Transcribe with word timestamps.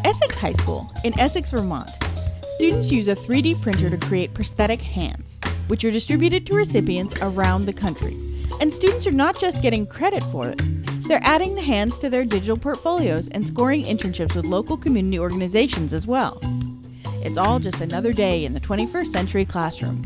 At 0.00 0.06
Essex 0.06 0.36
High 0.36 0.54
School, 0.54 0.90
in 1.04 1.18
Essex, 1.20 1.50
Vermont, 1.50 1.90
students 2.54 2.90
use 2.90 3.06
a 3.08 3.14
3D 3.14 3.60
printer 3.60 3.90
to 3.90 3.98
create 3.98 4.32
prosthetic 4.32 4.80
hands, 4.80 5.36
which 5.66 5.84
are 5.84 5.90
distributed 5.90 6.46
to 6.46 6.54
recipients 6.54 7.20
around 7.20 7.66
the 7.66 7.74
country. 7.74 8.16
And 8.62 8.72
students 8.72 9.06
are 9.06 9.12
not 9.12 9.38
just 9.38 9.60
getting 9.60 9.86
credit 9.86 10.22
for 10.24 10.48
it, 10.48 10.58
they're 11.06 11.20
adding 11.22 11.54
the 11.54 11.60
hands 11.60 11.98
to 11.98 12.08
their 12.08 12.24
digital 12.24 12.56
portfolios 12.56 13.28
and 13.28 13.46
scoring 13.46 13.84
internships 13.84 14.34
with 14.34 14.46
local 14.46 14.78
community 14.78 15.18
organizations 15.18 15.92
as 15.92 16.06
well. 16.06 16.40
It's 17.22 17.36
all 17.36 17.58
just 17.58 17.82
another 17.82 18.14
day 18.14 18.46
in 18.46 18.54
the 18.54 18.60
21st 18.60 19.08
century 19.08 19.44
classroom. 19.44 20.02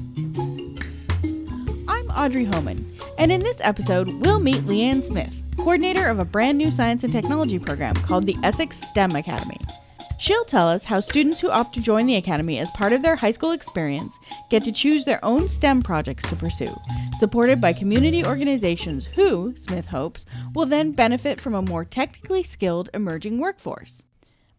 I'm 1.87 2.11
Audrey 2.11 2.47
Homan, 2.47 2.99
and 3.17 3.31
in 3.31 3.43
this 3.43 3.61
episode, 3.63 4.09
we'll 4.09 4.41
meet 4.41 4.67
Lea 4.67 4.83
Ann 4.83 5.03
Smith, 5.03 5.33
coordinator 5.57 6.09
of 6.09 6.19
a 6.19 6.25
brand 6.25 6.59
new 6.59 6.73
science 6.73 7.05
and 7.05 7.13
technology 7.13 7.61
program 7.61 7.95
called 7.95 8.27
the 8.27 8.37
Essex 8.43 8.81
STEM 8.81 9.15
Academy. 9.15 9.61
She'll 10.25 10.47
tell 10.47 10.71
us 10.71 10.85
how 10.85 11.01
students 11.01 11.39
who 11.39 11.51
opt 11.51 11.75
to 11.75 11.83
join 11.83 12.07
the 12.07 12.17
Academy 12.17 12.59
as 12.59 12.71
part 12.71 12.95
of 12.95 13.03
their 13.03 13.15
high 13.15 13.33
school 13.33 13.51
experience 13.51 14.19
get 14.49 14.65
to 14.65 14.73
choose 14.73 15.05
their 15.05 15.23
own 15.23 15.51
STEM 15.51 15.83
projects 15.83 16.27
to 16.31 16.35
pursue, 16.35 16.75
supported 17.19 17.61
by 17.61 17.75
community 17.75 18.25
organizations 18.25 19.05
who, 19.05 19.55
Smith 19.55 19.89
hopes, 19.89 20.25
will 20.55 20.65
then 20.65 20.93
benefit 20.93 21.43
from 21.43 21.55
a 21.55 21.61
more 21.61 21.85
technically 21.85 22.43
skilled 22.43 22.89
emerging 22.95 23.39
workforce. 23.39 24.03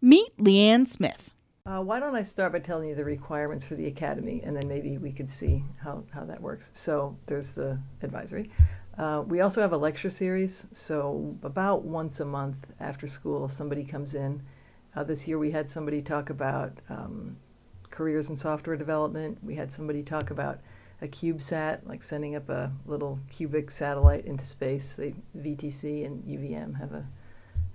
Meet 0.04 0.40
Lea 0.40 0.70
Ann 0.70 0.86
Smith. 0.86 1.34
Uh, 1.66 1.82
why 1.82 2.00
don't 2.00 2.16
I 2.16 2.22
start 2.22 2.52
by 2.52 2.60
telling 2.60 2.90
you 2.90 2.94
the 2.94 3.04
requirements 3.04 3.66
for 3.66 3.74
the 3.74 3.88
academy, 3.88 4.44
and 4.46 4.56
then 4.56 4.68
maybe 4.68 5.00
we 5.00 5.12
could 5.12 5.32
see 5.32 5.64
how, 5.82 6.04
how 6.14 6.26
that 6.26 6.40
works. 6.40 6.70
So 6.76 7.18
there's 7.26 7.54
the 7.54 7.80
advisory. 8.04 8.52
Uh, 9.00 9.24
we 9.26 9.42
also 9.42 9.62
have 9.62 9.74
a 9.74 9.78
lecture 9.78 10.12
series. 10.12 10.68
So 10.74 11.36
about 11.42 11.86
once 11.86 12.20
a 12.20 12.26
month 12.26 12.68
after 12.80 13.08
school, 13.08 13.48
somebody 13.48 13.84
comes 13.84 14.14
in. 14.14 14.44
Uh, 14.96 15.04
this 15.04 15.28
year 15.28 15.38
we 15.38 15.52
had 15.52 15.70
somebody 15.70 16.02
talk 16.02 16.30
about 16.30 16.80
um, 16.90 17.38
careers 17.90 18.30
in 18.30 18.38
software 18.38 18.78
development. 18.78 19.38
We 19.44 19.56
had 19.56 19.72
somebody 19.72 20.04
talk 20.04 20.32
about 20.32 20.60
a 21.02 21.08
CubeSat, 21.08 21.86
like 21.86 22.02
sending 22.02 22.36
up 22.36 22.50
a 22.50 22.72
little 22.86 23.20
cubic 23.30 23.72
satellite 23.72 24.26
into 24.26 24.46
space. 24.46 24.96
They, 24.96 25.16
VTC 25.38 26.06
and 26.06 26.24
UVM 26.24 26.80
have 26.80 26.94
a, 26.94 27.06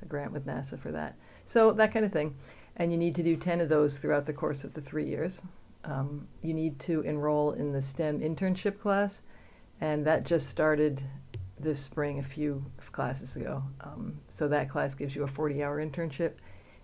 a 0.02 0.06
grant 0.06 0.32
with 0.32 0.46
NASA 0.46 0.78
for 0.78 0.90
that. 0.92 1.16
So 1.44 1.72
that 1.72 1.92
kind 1.92 2.04
of 2.04 2.12
thing. 2.12 2.36
And 2.76 2.90
you 2.90 2.96
need 2.96 3.14
to 3.16 3.22
do 3.22 3.36
10 3.36 3.60
of 3.60 3.68
those 3.68 3.98
throughout 3.98 4.24
the 4.24 4.32
course 4.32 4.64
of 4.64 4.72
the 4.72 4.80
three 4.80 5.06
years. 5.06 5.42
Um, 5.84 6.28
you 6.42 6.54
need 6.54 6.78
to 6.80 7.02
enroll 7.02 7.52
in 7.52 7.72
the 7.72 7.82
STEM 7.82 8.20
internship 8.20 8.78
class, 8.78 9.22
and 9.80 10.06
that 10.06 10.24
just 10.24 10.48
started 10.48 11.02
this 11.58 11.82
spring 11.82 12.18
a 12.18 12.22
few 12.22 12.64
classes 12.92 13.36
ago. 13.36 13.62
Um, 13.80 14.20
so 14.28 14.48
that 14.48 14.70
class 14.70 14.94
gives 14.94 15.14
you 15.14 15.24
a 15.24 15.26
40 15.26 15.62
hour 15.62 15.84
internship, 15.84 16.34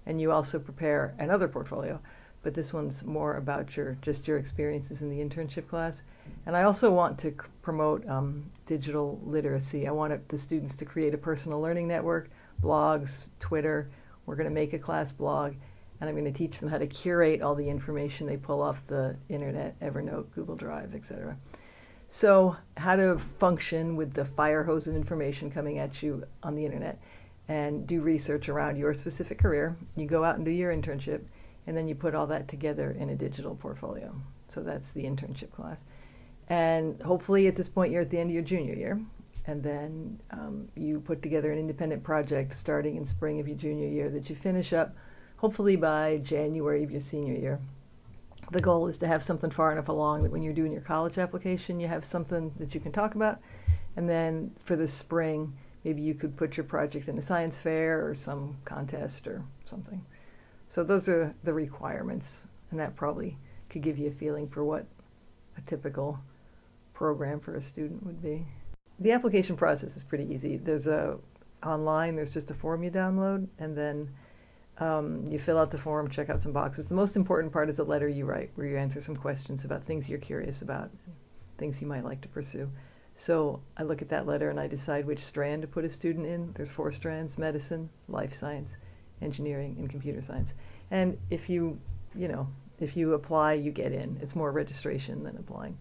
and 0.06 0.20
you 0.20 0.32
also 0.32 0.58
prepare 0.58 1.14
another 1.18 1.48
portfolio. 1.48 2.00
But 2.42 2.54
this 2.54 2.72
one's 2.72 3.04
more 3.04 3.36
about 3.36 3.76
your 3.76 3.98
just 4.02 4.28
your 4.28 4.38
experiences 4.38 5.02
in 5.02 5.10
the 5.10 5.18
internship 5.18 5.66
class. 5.66 6.02
And 6.46 6.56
I 6.56 6.62
also 6.62 6.92
want 6.92 7.18
to 7.20 7.30
c- 7.30 7.36
promote 7.60 8.08
um, 8.08 8.50
digital 8.66 9.20
literacy. 9.24 9.88
I 9.88 9.90
want 9.90 10.28
the 10.28 10.38
students 10.38 10.76
to 10.76 10.84
create 10.84 11.12
a 11.12 11.18
personal 11.18 11.60
learning 11.60 11.88
network, 11.88 12.30
blogs, 12.62 13.30
Twitter. 13.40 13.90
We're 14.26 14.36
going 14.36 14.48
to 14.48 14.54
make 14.54 14.72
a 14.72 14.78
class 14.78 15.10
blog, 15.10 15.54
and 16.00 16.08
I'm 16.08 16.14
going 16.14 16.24
to 16.24 16.32
teach 16.32 16.60
them 16.60 16.68
how 16.68 16.78
to 16.78 16.86
curate 16.86 17.42
all 17.42 17.56
the 17.56 17.68
information 17.68 18.28
they 18.28 18.36
pull 18.36 18.62
off 18.62 18.86
the 18.86 19.16
internet, 19.28 19.78
Evernote, 19.80 20.30
Google 20.32 20.56
Drive, 20.56 20.94
etc. 20.94 21.36
So, 22.08 22.56
how 22.76 22.94
to 22.94 23.18
function 23.18 23.96
with 23.96 24.12
the 24.14 24.24
fire 24.24 24.62
hose 24.62 24.86
of 24.86 24.94
information 24.94 25.50
coming 25.50 25.78
at 25.78 26.00
you 26.00 26.24
on 26.44 26.54
the 26.54 26.64
internet 26.64 27.00
and 27.48 27.86
do 27.86 28.00
research 28.00 28.48
around 28.48 28.76
your 28.76 28.92
specific 28.94 29.38
career. 29.38 29.76
You 29.96 30.06
go 30.06 30.24
out 30.24 30.36
and 30.36 30.44
do 30.44 30.50
your 30.50 30.72
internship, 30.72 31.26
and 31.66 31.76
then 31.76 31.88
you 31.88 31.94
put 31.94 32.14
all 32.14 32.26
that 32.28 32.48
together 32.48 32.90
in 32.90 33.10
a 33.10 33.14
digital 33.14 33.54
portfolio. 33.54 34.14
So, 34.48 34.62
that's 34.62 34.92
the 34.92 35.04
internship 35.04 35.52
class. 35.52 35.84
And 36.48 37.00
hopefully, 37.02 37.46
at 37.46 37.56
this 37.56 37.68
point, 37.68 37.92
you're 37.92 38.02
at 38.02 38.10
the 38.10 38.18
end 38.18 38.30
of 38.30 38.34
your 38.34 38.44
junior 38.44 38.74
year. 38.74 39.00
And 39.48 39.62
then 39.62 40.20
um, 40.30 40.68
you 40.74 41.00
put 41.00 41.22
together 41.22 41.52
an 41.52 41.58
independent 41.58 42.02
project 42.02 42.52
starting 42.52 42.96
in 42.96 43.04
spring 43.04 43.38
of 43.38 43.46
your 43.46 43.56
junior 43.56 43.88
year 43.88 44.10
that 44.10 44.28
you 44.28 44.34
finish 44.34 44.72
up 44.72 44.96
hopefully 45.36 45.76
by 45.76 46.18
January 46.18 46.82
of 46.82 46.90
your 46.90 46.98
senior 46.98 47.34
year 47.34 47.60
the 48.50 48.60
goal 48.60 48.86
is 48.86 48.98
to 48.98 49.06
have 49.06 49.22
something 49.22 49.50
far 49.50 49.72
enough 49.72 49.88
along 49.88 50.22
that 50.22 50.32
when 50.32 50.42
you're 50.42 50.52
doing 50.52 50.72
your 50.72 50.82
college 50.82 51.18
application, 51.18 51.80
you 51.80 51.88
have 51.88 52.04
something 52.04 52.52
that 52.58 52.74
you 52.74 52.80
can 52.80 52.92
talk 52.92 53.14
about. 53.14 53.40
And 53.96 54.08
then 54.08 54.52
for 54.60 54.76
the 54.76 54.86
spring, 54.86 55.56
maybe 55.86 56.02
you 56.02 56.14
could 56.14 56.36
put 56.36 56.56
your 56.56 56.64
project 56.64 57.08
in 57.08 57.16
a 57.16 57.22
science 57.22 57.56
fair 57.56 58.04
or 58.04 58.12
some 58.12 58.56
contest 58.64 59.28
or 59.28 59.44
something. 59.66 60.04
So 60.66 60.82
those 60.82 61.08
are 61.08 61.32
the 61.44 61.54
requirements, 61.54 62.48
and 62.72 62.80
that 62.80 62.96
probably 62.96 63.38
could 63.70 63.82
give 63.82 63.96
you 63.96 64.08
a 64.08 64.10
feeling 64.10 64.48
for 64.48 64.64
what 64.64 64.84
a 65.56 65.60
typical 65.60 66.18
program 66.92 67.38
for 67.38 67.54
a 67.54 67.62
student 67.62 68.04
would 68.04 68.20
be. 68.20 68.44
The 68.98 69.12
application 69.12 69.56
process 69.56 69.96
is 69.96 70.02
pretty 70.02 70.24
easy. 70.24 70.56
There's 70.56 70.88
a 70.88 71.18
online, 71.64 72.16
there's 72.16 72.34
just 72.34 72.50
a 72.50 72.54
form 72.54 72.82
you 72.82 72.90
download, 72.90 73.46
and 73.60 73.78
then 73.78 74.10
um, 74.78 75.24
you 75.30 75.38
fill 75.38 75.56
out 75.56 75.70
the 75.70 75.78
form, 75.78 76.10
check 76.10 76.28
out 76.30 76.42
some 76.42 76.52
boxes. 76.52 76.88
The 76.88 76.96
most 76.96 77.14
important 77.14 77.52
part 77.52 77.68
is 77.68 77.78
a 77.78 77.84
letter 77.84 78.08
you 78.08 78.24
write 78.24 78.50
where 78.56 78.66
you 78.66 78.76
answer 78.76 79.00
some 79.00 79.14
questions 79.14 79.64
about 79.64 79.84
things 79.84 80.10
you're 80.10 80.18
curious 80.18 80.62
about, 80.62 80.90
things 81.58 81.80
you 81.80 81.86
might 81.86 82.04
like 82.04 82.22
to 82.22 82.28
pursue. 82.28 82.68
So 83.18 83.62
I 83.78 83.82
look 83.82 84.02
at 84.02 84.10
that 84.10 84.26
letter 84.26 84.50
and 84.50 84.60
I 84.60 84.66
decide 84.66 85.06
which 85.06 85.20
strand 85.20 85.62
to 85.62 85.68
put 85.68 85.86
a 85.86 85.88
student 85.88 86.26
in. 86.26 86.52
There's 86.52 86.70
four 86.70 86.92
strands 86.92 87.38
medicine, 87.38 87.88
life 88.08 88.34
science, 88.34 88.76
engineering, 89.22 89.74
and 89.78 89.88
computer 89.88 90.20
science. 90.20 90.52
And 90.90 91.16
if 91.30 91.48
you, 91.48 91.80
you 92.14 92.28
know, 92.28 92.46
if 92.78 92.94
you 92.94 93.14
apply, 93.14 93.54
you 93.54 93.72
get 93.72 93.92
in. 93.92 94.18
It's 94.20 94.36
more 94.36 94.52
registration 94.52 95.24
than 95.24 95.38
applying. 95.38 95.78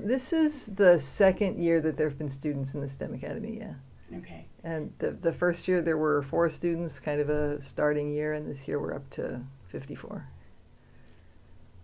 This 0.00 0.32
is 0.32 0.66
the 0.66 0.96
second 0.96 1.58
year 1.58 1.80
that 1.80 1.96
there 1.96 2.08
have 2.08 2.18
been 2.18 2.28
students 2.28 2.76
in 2.76 2.80
the 2.80 2.88
STEM 2.88 3.14
Academy, 3.14 3.58
yeah. 3.58 3.74
Okay. 4.18 4.46
And 4.62 4.92
the, 4.98 5.10
the 5.10 5.32
first 5.32 5.66
year 5.66 5.82
there 5.82 5.98
were 5.98 6.22
four 6.22 6.48
students, 6.48 7.00
kind 7.00 7.20
of 7.20 7.30
a 7.30 7.60
starting 7.60 8.12
year, 8.12 8.34
and 8.34 8.48
this 8.48 8.68
year 8.68 8.78
we're 8.78 8.94
up 8.94 9.10
to 9.10 9.40
54. 9.66 10.24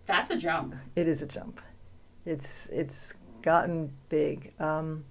That's 0.05 0.29
a 0.29 0.37
jump. 0.37 0.75
It 0.95 1.09
is 1.09 1.21
a 1.21 1.27
jump. 1.27 1.59
It's 2.25 2.67
it's 2.67 3.15
gotten 3.43 3.93
big. 4.09 4.53
Um, 4.59 5.05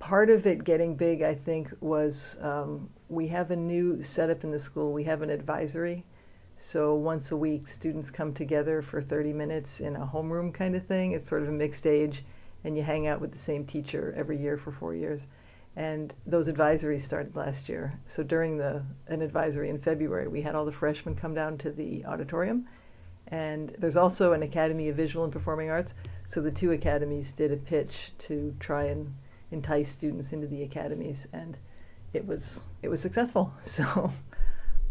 part 0.00 0.28
of 0.30 0.46
it 0.46 0.64
getting 0.64 0.96
big, 0.96 1.22
I 1.22 1.34
think, 1.34 1.72
was 1.80 2.36
um, 2.40 2.90
we 3.08 3.28
have 3.28 3.50
a 3.50 3.56
new 3.56 4.02
setup 4.02 4.42
in 4.42 4.50
the 4.50 4.58
school. 4.58 4.92
We 4.92 5.04
have 5.04 5.22
an 5.22 5.30
advisory. 5.30 6.04
So 6.56 6.94
once 6.94 7.30
a 7.30 7.36
week, 7.36 7.68
students 7.68 8.10
come 8.10 8.32
together 8.32 8.82
for 8.82 9.00
30 9.00 9.32
minutes 9.32 9.80
in 9.80 9.96
a 9.96 10.06
homeroom 10.06 10.52
kind 10.52 10.74
of 10.74 10.86
thing. 10.86 11.12
It's 11.12 11.28
sort 11.28 11.42
of 11.42 11.48
a 11.48 11.52
mixed 11.52 11.86
age, 11.86 12.24
and 12.64 12.76
you 12.76 12.82
hang 12.82 13.06
out 13.06 13.20
with 13.20 13.32
the 13.32 13.38
same 13.38 13.64
teacher 13.64 14.14
every 14.16 14.38
year 14.38 14.56
for 14.56 14.70
four 14.70 14.94
years. 14.94 15.26
And 15.76 16.14
those 16.24 16.48
advisories 16.48 17.00
started 17.00 17.34
last 17.34 17.68
year. 17.68 17.98
So 18.06 18.22
during 18.22 18.58
the 18.58 18.84
an 19.08 19.22
advisory 19.22 19.68
in 19.68 19.78
February, 19.78 20.28
we 20.28 20.42
had 20.42 20.54
all 20.54 20.64
the 20.64 20.72
freshmen 20.72 21.16
come 21.16 21.34
down 21.34 21.58
to 21.58 21.70
the 21.70 22.04
auditorium. 22.04 22.66
And 23.34 23.74
there's 23.80 23.96
also 23.96 24.32
an 24.32 24.44
Academy 24.44 24.88
of 24.88 24.94
Visual 24.94 25.24
and 25.24 25.32
Performing 25.32 25.68
Arts. 25.68 25.96
So 26.24 26.40
the 26.40 26.52
two 26.52 26.70
academies 26.70 27.32
did 27.32 27.50
a 27.50 27.56
pitch 27.56 28.12
to 28.18 28.54
try 28.60 28.84
and 28.84 29.12
entice 29.50 29.90
students 29.90 30.32
into 30.32 30.46
the 30.46 30.62
academies, 30.62 31.26
and 31.32 31.58
it 32.12 32.24
was 32.24 32.62
it 32.80 32.88
was 32.88 33.02
successful. 33.02 33.52
So 33.64 34.12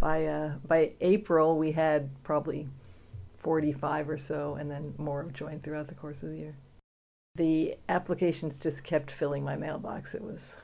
by 0.01 0.25
uh, 0.25 0.55
by 0.67 0.91
April, 0.99 1.57
we 1.57 1.71
had 1.71 2.09
probably 2.23 2.67
45 3.37 4.09
or 4.09 4.17
so, 4.17 4.55
and 4.55 4.69
then 4.69 4.93
more 4.97 5.23
have 5.23 5.31
joined 5.31 5.63
throughout 5.63 5.87
the 5.87 5.95
course 5.95 6.21
of 6.21 6.31
the 6.31 6.39
year. 6.39 6.55
The 7.35 7.77
applications 7.87 8.59
just 8.59 8.83
kept 8.83 9.09
filling 9.09 9.45
my 9.45 9.55
mailbox. 9.55 10.13
It 10.13 10.21
was 10.21 10.57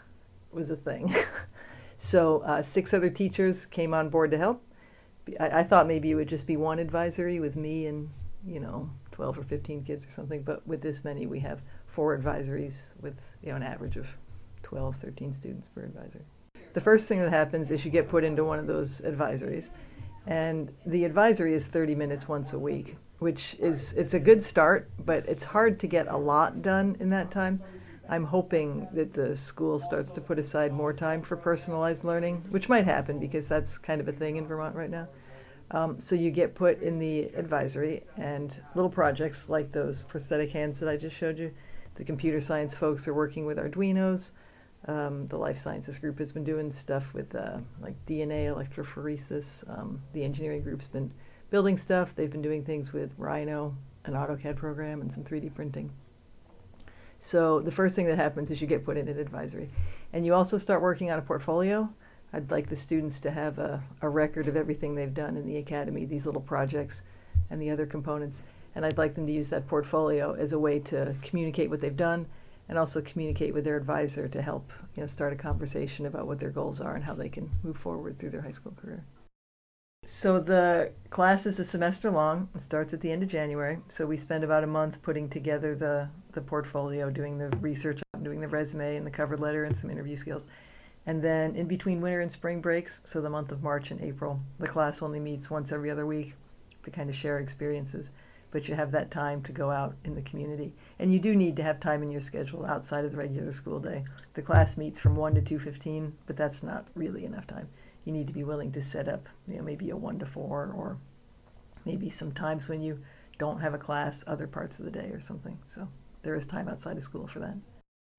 was 0.51 0.69
a 0.69 0.75
thing. 0.75 1.15
so 1.97 2.41
uh, 2.41 2.61
six 2.61 2.93
other 2.93 3.09
teachers 3.09 3.65
came 3.65 3.93
on 3.93 4.09
board 4.09 4.31
to 4.31 4.37
help. 4.37 4.61
I, 5.39 5.59
I, 5.59 5.63
thought 5.63 5.87
maybe 5.87 6.11
it 6.11 6.15
would 6.15 6.29
just 6.29 6.47
be 6.47 6.57
one 6.57 6.79
advisory 6.79 7.39
with 7.39 7.55
me 7.55 7.87
and 7.87 8.09
you 8.45 8.59
know 8.59 8.89
12 9.11 9.39
or 9.39 9.43
15 9.43 9.83
kids 9.83 10.07
or 10.07 10.11
something, 10.11 10.43
but 10.43 10.65
with 10.65 10.81
this 10.81 11.03
many, 11.03 11.27
we 11.27 11.39
have 11.41 11.61
four 11.87 12.17
advisories 12.17 12.91
with 13.01 13.31
you 13.43 13.49
know 13.49 13.55
an 13.55 13.63
average 13.63 13.97
of 13.97 14.15
12, 14.63 14.95
13 14.95 15.33
students 15.33 15.69
per 15.69 15.83
advisory. 15.83 16.23
The 16.73 16.81
first 16.81 17.07
thing 17.07 17.19
that 17.19 17.31
happens 17.31 17.71
is 17.71 17.83
you 17.83 17.91
get 17.91 18.07
put 18.07 18.23
into 18.23 18.43
one 18.43 18.59
of 18.59 18.67
those 18.67 19.01
advisories, 19.01 19.71
and 20.27 20.71
the 20.85 21.03
advisory 21.03 21.53
is 21.53 21.67
30 21.67 21.95
minutes 21.95 22.27
once 22.27 22.53
a 22.53 22.59
week, 22.59 22.95
which 23.19 23.55
is 23.59 23.93
it's 23.93 24.13
a 24.13 24.19
good 24.19 24.41
start, 24.41 24.89
but 25.05 25.25
it's 25.25 25.43
hard 25.43 25.79
to 25.79 25.87
get 25.87 26.07
a 26.07 26.17
lot 26.17 26.61
done 26.61 26.95
in 26.99 27.09
that 27.09 27.31
time. 27.31 27.61
I'm 28.09 28.25
hoping 28.25 28.87
that 28.93 29.13
the 29.13 29.35
school 29.35 29.77
starts 29.77 30.11
to 30.13 30.21
put 30.21 30.39
aside 30.39 30.73
more 30.73 30.93
time 30.93 31.21
for 31.21 31.37
personalized 31.37 32.03
learning, 32.03 32.43
which 32.49 32.67
might 32.67 32.85
happen 32.85 33.19
because 33.19 33.47
that's 33.47 33.77
kind 33.77 34.01
of 34.01 34.07
a 34.07 34.11
thing 34.11 34.37
in 34.37 34.47
Vermont 34.47 34.75
right 34.75 34.89
now. 34.89 35.07
Um, 35.71 35.99
so 35.99 36.15
you 36.15 36.31
get 36.31 36.55
put 36.55 36.81
in 36.81 36.97
the 36.97 37.25
advisory 37.35 38.03
and 38.17 38.59
little 38.73 38.89
projects 38.89 39.47
like 39.47 39.71
those 39.71 40.03
prosthetic 40.03 40.51
hands 40.51 40.79
that 40.79 40.89
I 40.89 40.97
just 40.97 41.15
showed 41.15 41.37
you. 41.37 41.53
The 41.95 42.03
computer 42.03 42.41
science 42.41 42.75
folks 42.75 43.07
are 43.07 43.13
working 43.13 43.45
with 43.45 43.59
Arduinos. 43.59 44.31
Um, 44.87 45.27
the 45.27 45.37
life 45.37 45.59
sciences 45.59 45.99
group 45.99 46.17
has 46.17 46.31
been 46.31 46.43
doing 46.43 46.71
stuff 46.71 47.13
with 47.13 47.35
uh, 47.35 47.59
like 47.79 48.03
DNA 48.07 48.47
electrophoresis. 48.47 49.69
Um, 49.77 50.01
the 50.13 50.23
engineering 50.23 50.63
group's 50.63 50.87
been 50.87 51.11
building 51.51 51.77
stuff. 51.77 52.15
They've 52.15 52.31
been 52.31 52.41
doing 52.41 52.63
things 52.63 52.91
with 52.91 53.13
Rhino, 53.19 53.75
an 54.05 54.13
AutoCAD 54.13 54.55
program, 54.55 55.01
and 55.01 55.11
some 55.11 55.23
3D 55.23 55.53
printing. 55.53 55.91
So 57.19 57.59
the 57.59 57.71
first 57.71 57.95
thing 57.95 58.07
that 58.07 58.17
happens 58.17 58.49
is 58.49 58.61
you 58.61 58.67
get 58.67 58.85
put 58.85 58.97
in 58.97 59.09
an 59.09 59.19
advisory. 59.19 59.69
And 60.13 60.25
you 60.25 60.33
also 60.33 60.57
start 60.57 60.81
working 60.81 61.11
on 61.11 61.19
a 61.19 61.21
portfolio. 61.21 61.93
I'd 62.31 62.49
like 62.49 62.67
the 62.67 62.75
students 62.75 63.19
to 63.21 63.31
have 63.31 63.59
a, 63.59 63.83
a 64.01 64.07
record 64.07 64.47
of 64.47 64.55
everything 64.55 64.95
they've 64.95 65.13
done 65.13 65.35
in 65.35 65.45
the 65.45 65.57
academy, 65.57 66.05
these 66.05 66.25
little 66.25 66.41
projects 66.41 67.03
and 67.49 67.61
the 67.61 67.69
other 67.69 67.85
components. 67.85 68.43
And 68.73 68.85
I'd 68.85 68.97
like 68.97 69.15
them 69.15 69.27
to 69.27 69.33
use 69.33 69.49
that 69.49 69.67
portfolio 69.67 70.33
as 70.33 70.53
a 70.53 70.59
way 70.59 70.79
to 70.79 71.15
communicate 71.21 71.69
what 71.69 71.81
they've 71.81 71.95
done 71.95 72.25
and 72.69 72.77
also 72.77 73.01
communicate 73.01 73.53
with 73.53 73.65
their 73.65 73.75
advisor 73.75 74.27
to 74.27 74.41
help 74.41 74.71
you 74.95 75.01
know, 75.01 75.07
start 75.07 75.33
a 75.33 75.35
conversation 75.35 76.05
about 76.05 76.27
what 76.27 76.39
their 76.39 76.51
goals 76.51 76.79
are 76.79 76.95
and 76.95 77.03
how 77.03 77.15
they 77.15 77.29
can 77.29 77.49
move 77.63 77.75
forward 77.75 78.17
through 78.17 78.29
their 78.29 78.43
high 78.43 78.51
school 78.51 78.73
career. 78.79 79.03
So 80.11 80.39
the 80.39 80.91
class 81.11 81.45
is 81.45 81.59
a 81.59 81.63
semester 81.63 82.09
long. 82.09 82.49
It 82.55 82.63
starts 82.63 82.95
at 82.95 83.01
the 83.01 83.11
end 83.11 83.21
of 83.21 83.29
January. 83.29 83.77
So 83.89 84.07
we 84.07 84.17
spend 84.17 84.43
about 84.43 84.63
a 84.63 84.67
month 84.67 85.03
putting 85.03 85.29
together 85.29 85.75
the, 85.75 86.09
the 86.31 86.41
portfolio, 86.41 87.11
doing 87.11 87.37
the 87.37 87.49
research, 87.57 88.01
doing 88.23 88.41
the 88.41 88.47
resume 88.47 88.95
and 88.95 89.05
the 89.05 89.11
cover 89.11 89.37
letter 89.37 89.65
and 89.65 89.77
some 89.77 89.91
interview 89.91 90.15
skills. 90.15 90.47
And 91.05 91.23
then 91.23 91.55
in 91.55 91.67
between 91.67 92.01
winter 92.01 92.21
and 92.21 92.31
spring 92.31 92.59
breaks, 92.59 93.03
so 93.05 93.21
the 93.21 93.29
month 93.29 93.51
of 93.51 93.61
March 93.61 93.91
and 93.91 94.01
April, 94.01 94.39
the 94.57 94.65
class 94.65 95.03
only 95.03 95.19
meets 95.19 95.51
once 95.51 95.71
every 95.71 95.91
other 95.91 96.07
week 96.07 96.33
to 96.81 96.89
kind 96.89 97.11
of 97.11 97.15
share 97.15 97.37
experiences. 97.37 98.11
But 98.49 98.67
you 98.67 98.73
have 98.73 98.89
that 98.89 99.11
time 99.11 99.43
to 99.43 99.51
go 99.51 99.69
out 99.69 99.95
in 100.03 100.15
the 100.15 100.23
community. 100.23 100.73
And 100.97 101.13
you 101.13 101.19
do 101.19 101.35
need 101.35 101.55
to 101.57 101.63
have 101.63 101.79
time 101.79 102.01
in 102.01 102.11
your 102.11 102.19
schedule 102.19 102.65
outside 102.65 103.05
of 103.05 103.11
the 103.11 103.17
regular 103.17 103.51
school 103.51 103.79
day. 103.79 104.05
The 104.33 104.41
class 104.41 104.75
meets 104.75 104.99
from 104.99 105.15
1 105.15 105.35
to 105.35 105.41
2.15, 105.59 106.13
but 106.25 106.35
that's 106.35 106.63
not 106.63 106.87
really 106.95 107.25
enough 107.25 107.45
time. 107.45 107.69
You 108.09 108.13
need 108.13 108.25
to 108.25 108.33
be 108.33 108.43
willing 108.43 108.71
to 108.71 108.81
set 108.81 109.07
up, 109.07 109.29
you 109.45 109.57
know, 109.57 109.61
maybe 109.61 109.91
a 109.91 109.95
1 109.95 110.17
to 110.17 110.25
4 110.25 110.73
or 110.75 110.97
maybe 111.85 112.09
sometimes 112.09 112.67
when 112.67 112.81
you 112.81 112.99
don't 113.37 113.59
have 113.59 113.75
a 113.75 113.77
class 113.77 114.23
other 114.25 114.47
parts 114.47 114.79
of 114.79 114.85
the 114.85 114.89
day 114.89 115.11
or 115.13 115.19
something. 115.19 115.59
So 115.67 115.87
there 116.23 116.33
is 116.33 116.47
time 116.47 116.67
outside 116.67 116.97
of 116.97 117.03
school 117.03 117.27
for 117.27 117.37
that. 117.37 117.55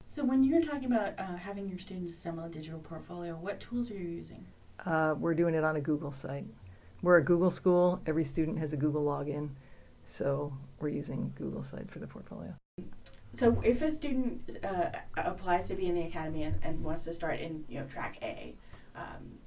So 0.07 0.23
when 0.23 0.43
you're 0.43 0.61
talking 0.61 0.85
about 0.85 1.19
uh, 1.19 1.35
having 1.35 1.67
your 1.67 1.77
students 1.77 2.13
assemble 2.13 2.45
a 2.45 2.49
digital 2.49 2.79
portfolio, 2.79 3.35
what 3.35 3.59
tools 3.59 3.91
are 3.91 3.95
you 3.95 4.07
using? 4.07 4.45
Uh, 4.85 5.15
we're 5.19 5.33
doing 5.33 5.55
it 5.55 5.65
on 5.65 5.75
a 5.75 5.81
Google 5.81 6.13
site. 6.13 6.45
We're 7.01 7.17
a 7.17 7.23
Google 7.25 7.51
school. 7.51 7.99
Every 8.07 8.23
student 8.23 8.59
has 8.59 8.71
a 8.71 8.77
Google 8.77 9.03
login, 9.03 9.49
so 10.05 10.53
we're 10.79 10.87
using 10.87 11.33
Google 11.35 11.63
site 11.63 11.91
for 11.91 11.99
the 11.99 12.07
portfolio. 12.07 12.55
So 13.33 13.61
if 13.61 13.81
a 13.81 13.91
student 13.91 14.51
uh, 14.63 14.91
applies 15.17 15.65
to 15.65 15.75
be 15.75 15.87
in 15.87 15.95
the 15.95 16.03
academy 16.03 16.43
and, 16.43 16.55
and, 16.63 16.81
wants 16.81 17.03
to 17.03 17.13
start 17.13 17.41
in 17.41 17.65
you 17.67 17.79
know 17.79 17.85
track 17.87 18.17
A, 18.21 18.55
um, 18.95 19.39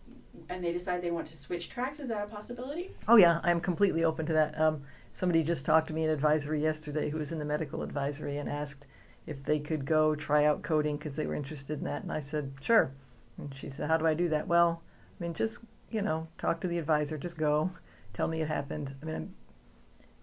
and 0.49 0.63
they 0.63 0.73
decide 0.73 1.03
they 1.03 1.11
want 1.11 1.27
to 1.29 1.37
switch 1.37 1.69
tracks, 1.69 2.01
is 2.01 2.09
that 2.09 2.25
a 2.25 2.27
possibility? 2.27 2.91
Oh 3.09 3.17
yeah, 3.17 3.41
I'm 3.43 3.61
completely 3.61 4.05
open 4.05 4.27
to 4.27 4.33
that. 4.33 4.59
Um, 4.61 4.83
somebody 5.13 5.43
just 5.43 5.65
talked 5.65 5.89
to 5.89 5.95
me 5.95 6.05
in 6.05 6.11
advisory 6.11 6.63
yesterday 6.63 7.11
who 7.11 7.19
was 7.19 7.33
in 7.33 7.39
the 7.39 7.45
medical 7.45 7.83
advisory 7.83 8.39
and 8.39 8.49
asked 8.49 8.87
if 9.27 9.43
they 9.45 9.59
could 9.59 9.85
go 9.85 10.15
try 10.15 10.45
out 10.45 10.63
coding 10.63 10.97
because 10.97 11.17
they 11.17 11.27
were 11.27 11.35
interested 11.35 11.79
in 11.79 11.85
that, 11.85 12.03
and 12.03 12.13
I 12.13 12.21
said 12.21 12.53
sure. 12.61 12.93
And 13.39 13.55
she 13.55 13.71
said, 13.71 13.89
"How 13.89 13.97
do 13.97 14.07
I 14.07 14.15
do 14.15 14.29
that?" 14.29 14.47
Well, 14.47 14.83
I 15.19 15.23
mean, 15.23 15.35
just 15.35 15.65
you 15.95 16.03
know, 16.03 16.27
talk 16.39 16.61
to 16.61 16.69
the 16.69 16.79
advisor, 16.79 17.17
just 17.17 17.39
go, 17.39 17.71
tell 18.13 18.27
me 18.27 18.43
it 18.43 18.49
happened. 18.49 18.95
I 19.01 19.07
mean, 19.07 19.15
I'm, 19.15 19.35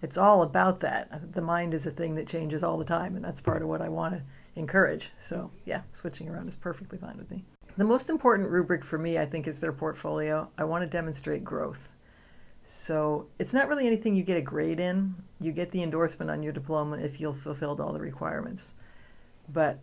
it's 0.02 0.18
all 0.18 0.42
about 0.42 0.80
that. 0.80 1.34
The 1.34 1.42
mind 1.42 1.74
is 1.74 1.86
a 1.86 1.92
thing 1.92 2.16
that 2.16 2.28
changes 2.28 2.64
all 2.64 2.78
the 2.78 2.86
time, 2.86 3.16
and 3.16 3.24
that's 3.24 3.42
part 3.42 3.62
of 3.62 3.68
what 3.68 3.82
I 3.82 3.90
want 3.90 4.16
to 4.16 4.24
encourage. 4.56 5.12
So, 5.16 5.52
yeah, 5.66 5.82
switching 5.92 6.28
around 6.28 6.50
is 6.50 6.56
perfectly 6.56 6.98
fine 6.98 7.18
with 7.18 7.30
me. 7.30 7.46
The 7.78 7.86
most 7.86 8.10
important 8.10 8.50
rubric 8.50 8.84
for 8.84 8.98
me, 8.98 9.18
I 9.18 9.26
think, 9.26 9.48
is 9.48 9.60
their 9.60 9.72
portfolio. 9.72 10.50
I 10.58 10.64
want 10.64 10.82
to 10.84 10.88
demonstrate 10.88 11.44
growth. 11.44 11.92
So, 12.64 13.28
it's 13.40 13.54
not 13.54 13.68
really 13.68 13.88
anything 13.88 14.16
you 14.16 14.24
get 14.24 14.38
a 14.38 14.42
grade 14.42 14.80
in. 14.80 15.16
You 15.40 15.52
get 15.52 15.72
the 15.72 15.84
endorsement 15.84 16.32
on 16.32 16.44
your 16.44 16.54
diploma 16.54 16.98
if 16.98 17.22
you've 17.22 17.38
fulfilled 17.38 17.80
all 17.80 17.94
the 17.94 18.02
requirements. 18.02 18.74
But 19.48 19.80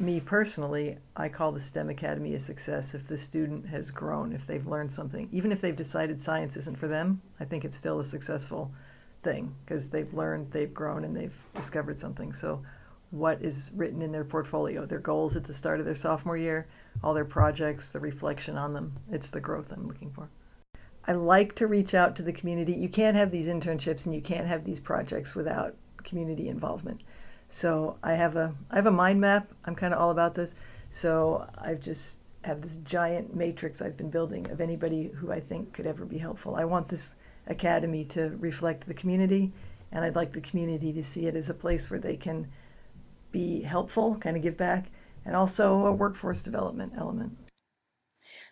me 0.00 0.18
personally, 0.18 0.96
I 1.14 1.28
call 1.28 1.52
the 1.52 1.60
STEM 1.60 1.90
Academy 1.90 2.34
a 2.34 2.40
success 2.40 2.94
if 2.94 3.06
the 3.06 3.18
student 3.18 3.66
has 3.68 3.90
grown, 3.90 4.32
if 4.32 4.46
they've 4.46 4.66
learned 4.66 4.92
something. 4.92 5.28
Even 5.30 5.52
if 5.52 5.60
they've 5.60 5.76
decided 5.76 6.20
science 6.20 6.56
isn't 6.56 6.78
for 6.78 6.88
them, 6.88 7.20
I 7.38 7.44
think 7.44 7.64
it's 7.64 7.76
still 7.76 8.00
a 8.00 8.04
successful 8.04 8.72
thing 9.20 9.54
because 9.64 9.88
they've 9.88 10.12
learned, 10.12 10.50
they've 10.50 10.72
grown, 10.72 11.04
and 11.04 11.16
they've 11.16 11.38
discovered 11.54 12.00
something. 12.00 12.32
So, 12.32 12.62
what 13.10 13.42
is 13.42 13.72
written 13.74 14.02
in 14.02 14.12
their 14.12 14.24
portfolio, 14.24 14.86
their 14.86 15.00
goals 15.00 15.34
at 15.36 15.44
the 15.44 15.52
start 15.52 15.80
of 15.80 15.86
their 15.86 15.96
sophomore 15.96 16.36
year, 16.36 16.68
all 17.02 17.12
their 17.12 17.24
projects, 17.24 17.90
the 17.90 17.98
reflection 17.98 18.56
on 18.56 18.72
them, 18.72 18.96
it's 19.10 19.30
the 19.30 19.40
growth 19.40 19.72
I'm 19.72 19.86
looking 19.86 20.12
for. 20.12 20.28
I 21.06 21.12
like 21.12 21.54
to 21.56 21.66
reach 21.66 21.94
out 21.94 22.14
to 22.16 22.22
the 22.22 22.32
community. 22.32 22.72
You 22.72 22.88
can't 22.88 23.16
have 23.16 23.30
these 23.30 23.48
internships 23.48 24.06
and 24.06 24.14
you 24.14 24.20
can't 24.20 24.46
have 24.46 24.64
these 24.64 24.78
projects 24.78 25.34
without 25.34 25.74
community 26.04 26.48
involvement. 26.48 27.00
So 27.48 27.96
I 28.02 28.12
have 28.12 28.36
a 28.36 28.54
I 28.70 28.76
have 28.76 28.86
a 28.86 28.92
mind 28.92 29.20
map. 29.20 29.50
I'm 29.64 29.74
kind 29.74 29.92
of 29.92 30.00
all 30.00 30.10
about 30.10 30.34
this. 30.34 30.54
So 30.90 31.48
I've 31.58 31.80
just 31.80 32.20
have 32.44 32.62
this 32.62 32.76
giant 32.78 33.34
matrix 33.34 33.82
I've 33.82 33.96
been 33.96 34.10
building 34.10 34.50
of 34.50 34.60
anybody 34.60 35.08
who 35.08 35.32
I 35.32 35.40
think 35.40 35.72
could 35.72 35.86
ever 35.86 36.04
be 36.04 36.18
helpful. 36.18 36.54
I 36.54 36.64
want 36.64 36.88
this 36.88 37.16
academy 37.46 38.04
to 38.06 38.36
reflect 38.38 38.86
the 38.86 38.94
community, 38.94 39.52
and 39.92 40.04
I'd 40.04 40.16
like 40.16 40.32
the 40.32 40.40
community 40.40 40.92
to 40.92 41.02
see 41.02 41.26
it 41.26 41.36
as 41.36 41.50
a 41.50 41.54
place 41.54 41.90
where 41.90 42.00
they 42.00 42.16
can 42.16 42.48
be 43.32 43.62
helpful, 43.62 44.16
kind 44.16 44.36
of 44.36 44.42
give 44.42 44.56
back, 44.56 44.90
and 45.24 45.36
also 45.36 45.86
a 45.86 45.92
workforce 45.92 46.42
development 46.42 46.94
element. 46.96 47.36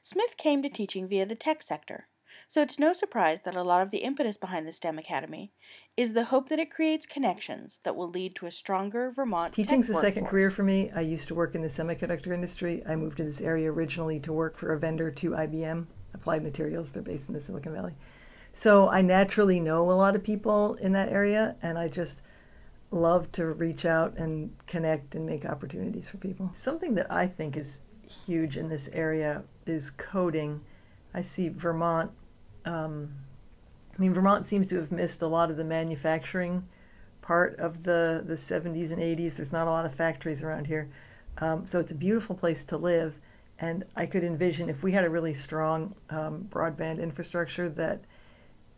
Smith 0.02 0.37
came 0.37 0.62
to 0.62 0.69
teaching 0.69 1.08
via 1.08 1.26
the 1.26 1.35
tech 1.35 1.62
sector. 1.62 2.08
So 2.50 2.62
it's 2.62 2.79
no 2.79 2.94
surprise 2.94 3.40
that 3.44 3.56
a 3.56 3.62
lot 3.62 3.82
of 3.82 3.90
the 3.90 3.99
impetus 3.99 4.38
behind 4.38 4.67
the 4.67 4.73
STEM 4.73 4.99
Academy 4.99 5.52
is 5.99 6.14
the 6.14 6.25
hope 6.25 6.49
that 6.49 6.58
it 6.58 6.70
creates 6.70 7.05
connections 7.05 7.81
that 7.85 7.94
will 7.94 8.08
lead 8.08 8.35
to 8.37 8.46
a 8.46 8.50
stronger 8.50 9.12
Vermont. 9.14 9.52
Teaching's 9.52 9.90
a 9.90 9.94
second 9.94 10.26
career 10.26 10.50
for 10.50 10.62
me. 10.62 10.90
I 10.94 11.02
used 11.02 11.29
to 11.29 11.35
work 11.35 11.55
in 11.55 11.61
the 11.61 11.69
semiconductor 11.69 12.32
industry. 12.32 12.82
I 12.88 12.96
moved 12.96 13.19
to 13.19 13.25
this 13.25 13.43
area 13.43 13.70
originally 13.70 14.19
to 14.20 14.32
work 14.32 14.56
for 14.56 14.73
a 14.73 14.79
vendor 14.79 15.11
to 15.11 15.31
IBM, 15.32 15.87
Applied 16.14 16.43
Materials. 16.43 16.90
They're 16.90 17.02
based 17.02 17.29
in 17.29 17.35
the 17.35 17.40
Silicon 17.40 17.75
Valley. 17.75 17.94
So 18.53 18.89
I 18.89 19.03
naturally 19.03 19.61
know 19.61 19.91
a 19.91 19.93
lot 19.93 20.17
of 20.17 20.23
people 20.23 20.75
in 20.75 20.93
that 20.93 21.11
area, 21.11 21.56
and 21.62 21.79
I 21.79 21.89
just 21.89 22.23
love 22.91 23.31
to 23.33 23.47
reach 23.47 23.85
out 23.85 24.17
and 24.17 24.55
connect 24.67 25.14
and 25.14 25.26
make 25.26 25.45
opportunities 25.45 26.09
for 26.09 26.17
people. 26.17 26.50
Something 26.52 26.95
that 26.95 27.11
I 27.12 27.26
think 27.26 27.57
is 27.57 27.83
huge 28.26 28.57
in 28.57 28.69
this 28.69 28.88
area 28.93 29.43
is 29.67 29.90
coding. 29.90 30.62
I 31.12 31.21
see 31.21 31.49
Vermont 31.49 32.11
um, 32.64 33.11
I 33.99 34.00
mean, 34.00 34.14
Vermont 34.14 34.47
seems 34.47 34.69
to 34.69 34.76
have 34.76 34.93
missed 34.93 35.23
a 35.23 35.26
lot 35.26 35.50
of 35.50 35.57
the 35.57 35.64
manufacturing 35.64 36.69
part 37.21 37.59
of 37.59 37.83
the, 37.83 38.23
the 38.25 38.35
70s 38.35 38.93
and 38.93 39.02
80s. 39.02 39.37
There's 39.37 39.52
not 39.52 39.67
a 39.67 39.71
lot 39.71 39.85
of 39.85 39.95
factories 39.95 40.43
around 40.43 40.69
here. 40.69 40.88
Um, 41.38 41.67
so 41.67 41.81
it's 41.81 41.93
a 41.93 41.97
beautiful 41.97 42.37
place 42.37 42.64
to 42.67 42.76
live. 42.76 43.19
And 43.59 43.85
I 43.97 44.07
could 44.07 44.23
envision 44.23 44.69
if 44.69 44.85
we 44.85 44.93
had 44.93 45.05
a 45.05 45.11
really 45.11 45.35
strong 45.35 45.97
um, 46.11 46.47
broadband 46.49 47.02
infrastructure 47.02 47.69
that 47.71 48.02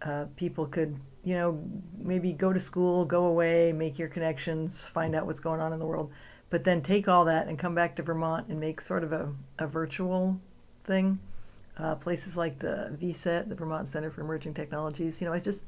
uh, 0.03 0.27
people 0.37 0.67
could, 0.67 0.97
you 1.23 1.35
know, 1.35 1.63
maybe 1.99 2.33
go 2.33 2.53
to 2.53 2.61
school, 2.61 3.05
go 3.05 3.25
away, 3.27 3.73
make 3.73 3.99
your 3.99 4.09
connections, 4.09 4.87
find 4.87 5.15
out 5.15 5.27
what's 5.27 5.41
going 5.41 5.61
on 5.61 5.73
in 5.73 5.79
the 5.79 5.87
world, 5.87 6.13
but 6.49 6.65
then 6.65 6.83
take 6.83 7.09
all 7.09 7.25
that 7.25 7.49
and 7.49 7.59
come 7.59 7.75
back 7.75 7.97
to 7.97 8.03
Vermont 8.03 8.49
and 8.49 8.59
make 8.59 8.81
sort 8.81 9.05
of 9.05 9.13
a, 9.13 9.33
a 9.59 9.67
virtual 9.67 10.41
thing 10.85 11.19
uh, 11.81 11.95
places 11.95 12.37
like 12.37 12.59
the 12.59 12.97
VCET, 13.01 13.49
the 13.49 13.55
Vermont 13.55 13.89
Center 13.89 14.11
for 14.11 14.21
Emerging 14.21 14.55
Technologies. 14.55 15.21
You 15.21 15.27
know, 15.27 15.33
it 15.33 15.45
just 15.45 15.65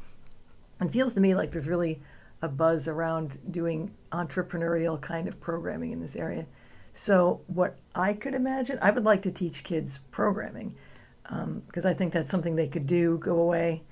it 0.80 0.90
feels 0.90 1.14
to 1.14 1.20
me 1.20 1.34
like 1.34 1.52
there's 1.52 1.68
really 1.68 2.00
a 2.42 2.48
buzz 2.48 2.88
around 2.88 3.38
doing 3.50 3.92
entrepreneurial 4.10 5.00
kind 5.00 5.28
of 5.28 5.40
programming 5.40 5.92
in 5.92 6.00
this 6.00 6.16
area. 6.16 6.46
So 6.92 7.40
what 7.46 7.76
I 7.94 8.12
could 8.12 8.34
imagine, 8.34 8.78
I 8.82 8.90
would 8.90 9.04
like 9.04 9.22
to 9.22 9.30
teach 9.30 9.64
kids 9.64 10.00
programming 10.10 10.74
because 11.22 11.84
um, 11.84 11.90
I 11.90 11.94
think 11.94 12.12
that's 12.12 12.30
something 12.30 12.56
they 12.56 12.68
could 12.68 12.86
do, 12.86 13.16
go 13.18 13.38
away, 13.38 13.82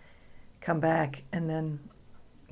come 0.70 0.80
back, 0.80 1.24
and 1.32 1.50
then 1.50 1.80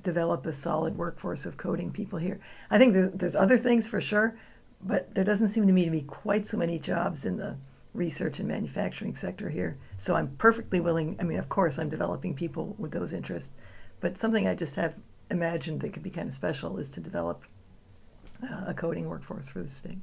develop 0.02 0.44
a 0.44 0.52
solid 0.52 0.96
workforce 0.96 1.46
of 1.46 1.56
coding 1.56 1.92
people 1.92 2.18
here. 2.18 2.40
I 2.68 2.76
think 2.76 2.94
there's, 3.14 3.36
other 3.36 3.56
things 3.56 3.86
for 3.86 4.00
sure, 4.00 4.36
but 4.82 5.14
there 5.14 5.22
doesn't 5.22 5.48
seem 5.48 5.68
to 5.68 5.72
me 5.72 5.84
to 5.84 5.90
be 5.90 6.02
quite 6.02 6.44
so 6.44 6.56
many 6.56 6.80
jobs 6.80 7.24
in 7.24 7.36
the 7.36 7.56
research 7.94 8.40
and 8.40 8.48
manufacturing 8.48 9.14
sector 9.14 9.48
here. 9.48 9.78
So 9.96 10.16
I'm 10.16 10.28
perfectly 10.36 10.80
willing, 10.80 11.16
I 11.20 11.22
mean, 11.22 11.38
of 11.38 11.48
course, 11.48 11.78
I'm 11.78 11.88
developing 11.88 12.34
people 12.34 12.74
with 12.76 12.90
those 12.90 13.12
interests, 13.12 13.54
but 14.00 14.18
something 14.18 14.48
I 14.48 14.54
just 14.56 14.74
have 14.74 14.94
imagined 15.30 15.80
that 15.82 15.92
could 15.92 16.02
be 16.02 16.10
kind 16.10 16.26
of 16.26 16.34
special 16.34 16.76
is 16.78 16.90
to 16.90 17.00
develop 17.00 17.44
uh, 18.42 18.64
a 18.66 18.74
coding 18.74 19.08
workforce 19.08 19.48
for 19.48 19.62
the 19.62 19.68
state. 19.68 19.98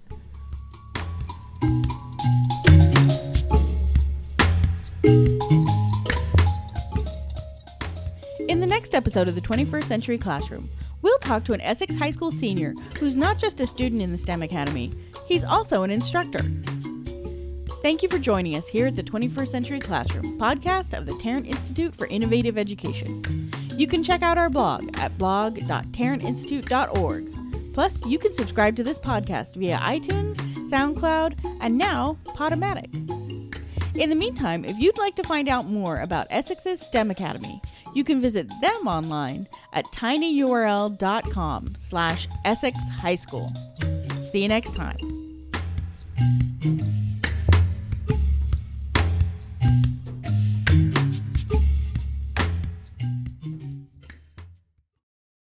Next 8.76 8.94
episode 8.94 9.28
of 9.30 9.36
the 9.36 9.42
21st 9.42 9.86
Century 9.86 10.18
Classroom, 10.18 10.70
we'll 11.02 11.18
talk 11.20 11.46
to 11.46 11.54
an 11.54 11.62
Essex 11.62 11.98
High 11.98 12.12
School 12.12 12.30
senior 12.30 12.74
who's 13.00 13.16
not 13.16 13.40
just 13.40 13.62
a 13.62 13.68
student 13.68 14.02
in 14.02 14.12
the 14.12 14.18
STEM 14.18 14.44
Academy, 14.44 14.92
he's 15.26 15.46
also 15.46 15.84
an 15.84 15.92
instructor. 15.92 16.42
Thank 17.82 18.04
you 18.04 18.10
for 18.10 18.20
joining 18.20 18.58
us 18.58 18.68
here 18.68 18.88
at 18.88 18.98
the 18.98 19.04
21st 19.04 19.48
Century 19.48 19.80
Classroom, 19.80 20.38
podcast 20.38 20.94
of 20.94 21.06
the 21.06 21.18
Tarrant 21.20 21.48
Institute 21.48 21.96
for 21.96 22.08
Innovative 22.08 22.58
Education. 22.58 23.50
You 23.78 23.88
can 23.88 24.04
check 24.04 24.22
out 24.22 24.38
our 24.38 24.50
blog 24.50 24.90
at 24.98 25.18
blog.tarrantinstitute.org. 25.18 27.74
Plus, 27.74 28.06
you 28.06 28.20
can 28.20 28.34
subscribe 28.34 28.76
to 28.76 28.84
this 28.84 29.00
podcast 29.00 29.56
via 29.56 29.78
iTunes, 29.78 30.36
SoundCloud, 30.70 31.40
and 31.62 31.78
now 31.78 32.18
Podomatic. 32.26 33.15
In 33.98 34.10
the 34.10 34.16
meantime, 34.16 34.66
if 34.66 34.78
you'd 34.78 34.98
like 34.98 35.16
to 35.16 35.24
find 35.24 35.48
out 35.48 35.68
more 35.70 36.02
about 36.02 36.28
Essex's 36.30 36.82
STEM 36.82 37.12
Academy, 37.12 37.62
you 37.94 38.04
can 38.04 38.20
visit 38.20 38.50
them 38.60 38.88
online 38.88 39.48
at 39.72 39.86
tinyurl.com 39.86 41.76
slash 41.78 42.28
Essex 42.44 42.78
High 42.90 43.16
School. 43.16 43.50
See 44.22 44.42
you 44.42 44.50
next 44.50 44.76
time. 44.76 44.98